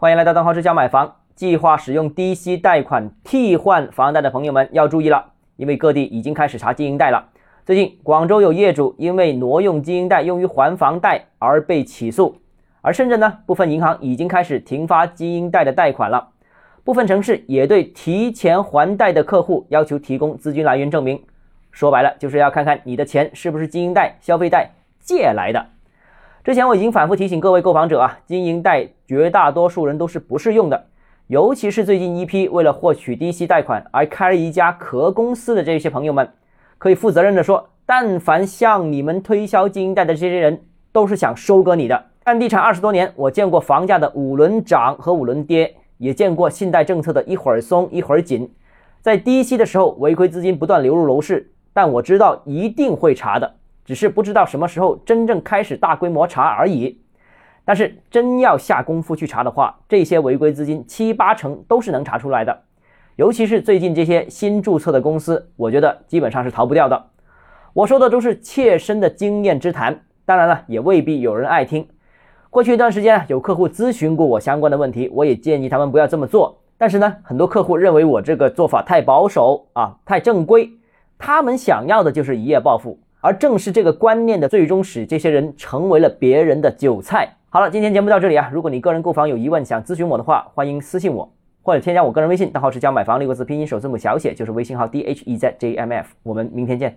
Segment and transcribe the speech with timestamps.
[0.00, 1.16] 欢迎来到邓浩之家买房。
[1.34, 7.30] 计划使用低息贷款替换房贷的朋友们要注意了，因为各地已经开始查经营贷了。
[7.66, 12.36] 最近，广州有业主因为挪用经营贷用于还房贷而被起诉，
[12.80, 16.28] 而深圳呢，部分银行已经开始停发经营贷的贷款了。
[16.84, 21.20] 部分城市也对提前还贷的客户要求提供资金来源证明。
[21.72, 24.70] 说白了，就是要看看你的钱是不是经营贷、消费贷
[25.00, 25.66] 借来的。
[26.48, 30.86] 之前我已经反复提醒各位购房者啊，经营贷绝大多数人都是不适用的，
[31.26, 36.26] 尤其是最近一批为了获取低息贷款而开了一家壳公司的这些朋友们，
[36.78, 42.02] 可以负责任的说，但凡向你们推销经营贷的这些人，都是想收割你的。
[42.24, 48.50] 干地产二十多年，我见过房价的五轮涨和五轮跌，也见过信贷政策的一会儿松一会儿紧，
[49.02, 53.56] 在低息的时候，违规资金不断流入楼市，但我知道一定会查的。
[53.88, 57.00] 只是不知道什么时候真正开始大规模查而已。
[57.64, 62.64] 但是真要下功夫去查的话，这些违规资金七八成都是能查出来的。
[63.16, 67.02] 尤其是最近这些新注册的公司，我觉得基本上是逃不掉的。
[67.72, 71.88] 我说的都是切身的经验之谈，当然了，也未必有人爱听。
[72.50, 76.60] 过去一段时间有客户咨询过我相关的问题，我也建议他们不要这么做。
[76.76, 80.70] 但是呢，很多客户认为我这个做法太保守啊，太正规，
[81.16, 83.00] 他们想要的就是一夜暴富。
[83.20, 87.28] 而正是这个观念的最终使这些人成为了别人的韭菜。
[87.50, 88.48] 好了，今天节目到这里啊。
[88.52, 91.28] 如果你个人购房有疑问，想咨询我的话，欢迎私信我
[91.62, 96.14] 或者添加我个人微信，账号是教买房六个字拼音首字母小写，就是微信号 d h e z j m f。
[96.22, 96.96] 我们明天见。